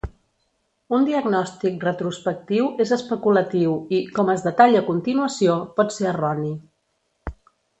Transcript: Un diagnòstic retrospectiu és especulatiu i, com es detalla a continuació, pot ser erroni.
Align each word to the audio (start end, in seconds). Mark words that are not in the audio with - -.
Un 0.97 1.03
diagnòstic 1.09 1.85
retrospectiu 1.87 2.71
és 2.85 2.93
especulatiu 2.97 3.75
i, 3.99 4.01
com 4.17 4.33
es 4.35 4.47
detalla 4.47 4.81
a 4.81 4.87
continuació, 4.91 5.59
pot 5.81 5.97
ser 5.99 6.09
erroni. 6.15 6.51